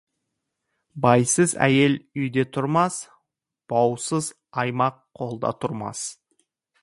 [1.05, 2.97] Байсыз әйел үйде тұрмас,
[3.73, 4.33] баусыз
[4.65, 6.05] оймақ қолда тұрмас.